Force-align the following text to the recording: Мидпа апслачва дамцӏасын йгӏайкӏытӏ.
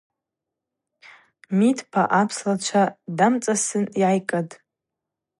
Мидпа 1.57 2.03
апслачва 2.21 2.83
дамцӏасын 3.17 3.85
йгӏайкӏытӏ. 3.99 4.53